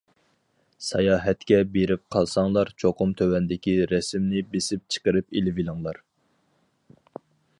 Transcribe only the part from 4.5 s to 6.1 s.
بېسىپ چىقىرىپ ئېلىۋېلىڭلار!